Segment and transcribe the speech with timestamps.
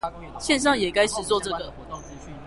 [0.39, 1.73] 線上也該實作這個